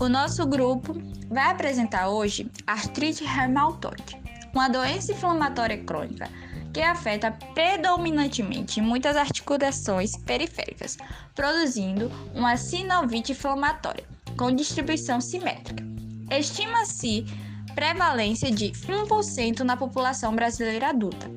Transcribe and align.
O 0.00 0.08
nosso 0.08 0.44
grupo 0.46 0.94
vai 1.28 1.50
apresentar 1.50 2.08
hoje 2.08 2.50
artrite 2.66 3.24
reumatoide, 3.24 4.20
uma 4.52 4.68
doença 4.68 5.12
inflamatória 5.12 5.78
crônica 5.84 6.28
que 6.72 6.80
afeta 6.80 7.30
predominantemente 7.54 8.80
muitas 8.80 9.16
articulações 9.16 10.16
periféricas, 10.16 10.96
produzindo 11.34 12.10
uma 12.34 12.56
sinovite 12.56 13.32
inflamatória 13.32 14.04
com 14.36 14.50
distribuição 14.50 15.20
simétrica. 15.20 15.84
Estima-se 16.30 17.26
prevalência 17.74 18.50
de 18.50 18.70
1% 18.70 19.60
na 19.60 19.76
população 19.76 20.34
brasileira 20.34 20.88
adulta, 20.88 21.30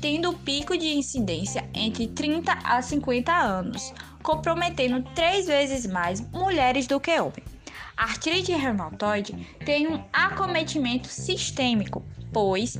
tendo 0.00 0.32
pico 0.32 0.76
de 0.76 0.88
incidência 0.88 1.68
entre 1.74 2.06
30 2.06 2.52
a 2.64 2.80
50 2.80 3.32
anos, 3.32 3.92
comprometendo 4.22 5.02
três 5.14 5.46
vezes 5.46 5.86
mais 5.86 6.20
mulheres 6.30 6.86
do 6.86 7.00
que 7.00 7.18
homens. 7.20 7.58
A 7.96 8.04
artrite 8.04 8.52
reumatoide 8.52 9.34
tem 9.64 9.88
um 9.88 10.02
acometimento 10.12 11.08
sistêmico, 11.08 12.04
pois 12.32 12.78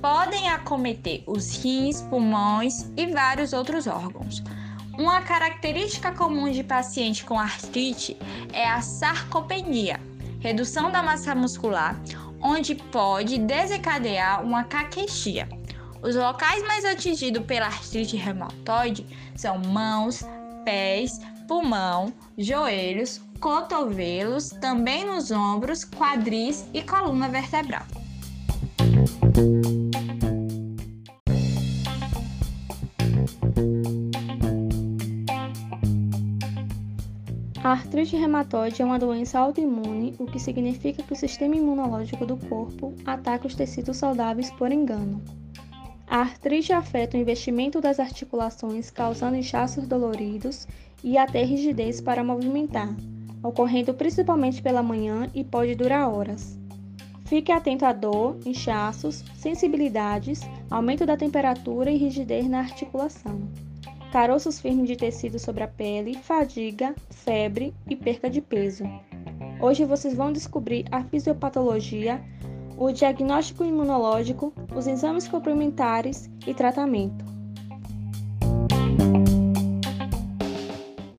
podem 0.00 0.48
acometer 0.48 1.22
os 1.26 1.56
rins, 1.62 2.00
pulmões 2.02 2.90
e 2.96 3.06
vários 3.06 3.52
outros 3.52 3.86
órgãos. 3.86 4.42
Uma 4.98 5.20
característica 5.20 6.12
comum 6.12 6.50
de 6.50 6.64
paciente 6.64 7.24
com 7.24 7.38
artrite 7.38 8.16
é 8.52 8.66
a 8.66 8.80
sarcopenia, 8.80 10.00
redução 10.40 10.90
da 10.90 11.02
massa 11.02 11.34
muscular, 11.34 12.00
onde 12.40 12.74
pode 12.74 13.36
desencadear 13.36 14.42
uma 14.42 14.64
caquexia. 14.64 15.46
Os 16.02 16.14
locais 16.14 16.62
mais 16.64 16.84
atingidos 16.84 17.44
pela 17.44 17.66
artrite 17.66 18.16
reumatoide 18.16 19.06
são 19.34 19.58
mãos, 19.58 20.22
pés, 20.64 21.20
pulmão, 21.48 22.12
joelhos, 22.36 23.20
cotovelos, 23.40 24.50
também 24.60 25.04
nos 25.04 25.30
ombros, 25.30 25.84
quadris 25.84 26.66
e 26.72 26.82
coluna 26.82 27.28
vertebral. 27.28 27.82
A 37.62 37.70
artrite 37.70 38.16
reumatoide 38.16 38.80
é 38.80 38.84
uma 38.84 38.96
doença 38.96 39.40
autoimune, 39.40 40.14
o 40.20 40.26
que 40.26 40.38
significa 40.38 41.02
que 41.02 41.12
o 41.12 41.16
sistema 41.16 41.56
imunológico 41.56 42.24
do 42.24 42.36
corpo 42.36 42.94
ataca 43.04 43.48
os 43.48 43.56
tecidos 43.56 43.96
saudáveis 43.96 44.52
por 44.52 44.70
engano. 44.70 45.20
A 46.06 46.18
artrite 46.18 46.72
afeta 46.72 47.16
o 47.16 47.20
investimento 47.20 47.80
das 47.80 47.98
articulações, 47.98 48.90
causando 48.90 49.36
inchaços 49.36 49.86
doloridos 49.86 50.66
e 51.02 51.18
até 51.18 51.42
rigidez 51.42 52.00
para 52.00 52.24
movimentar, 52.24 52.94
ocorrendo 53.42 53.92
principalmente 53.92 54.62
pela 54.62 54.82
manhã 54.82 55.30
e 55.34 55.42
pode 55.42 55.74
durar 55.74 56.08
horas. 56.08 56.58
Fique 57.26 57.50
atento 57.50 57.84
à 57.84 57.92
dor, 57.92 58.38
inchaços, 58.46 59.24
sensibilidades, 59.36 60.40
aumento 60.70 61.04
da 61.04 61.16
temperatura 61.16 61.90
e 61.90 61.96
rigidez 61.96 62.48
na 62.48 62.60
articulação 62.60 63.48
caroços 64.16 64.58
firmes 64.58 64.88
de 64.88 64.96
tecido 64.96 65.38
sobre 65.38 65.62
a 65.62 65.68
pele, 65.68 66.14
fadiga, 66.14 66.94
febre 67.10 67.74
e 67.86 67.94
perca 67.94 68.30
de 68.30 68.40
peso. 68.40 68.84
Hoje 69.60 69.84
vocês 69.84 70.14
vão 70.14 70.32
descobrir 70.32 70.86
a 70.90 71.04
fisiopatologia, 71.04 72.24
o 72.76 72.92
diagnóstico 72.92 73.64
imunológico, 73.64 74.52
os 74.74 74.86
exames 74.86 75.26
complementares 75.28 76.30
e 76.46 76.52
tratamento. 76.52 77.35